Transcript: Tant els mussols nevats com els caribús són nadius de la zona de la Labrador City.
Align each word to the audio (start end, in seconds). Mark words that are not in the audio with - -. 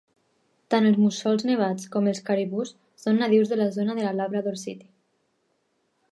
Tant 0.73 0.85
els 0.91 0.95
mussols 1.01 1.43
nevats 1.49 1.85
com 1.95 2.09
els 2.11 2.21
caribús 2.29 2.71
són 3.03 3.21
nadius 3.23 3.51
de 3.51 3.59
la 3.59 3.67
zona 3.75 3.97
de 3.99 4.05
la 4.07 4.15
Labrador 4.23 4.57
City. 4.63 4.89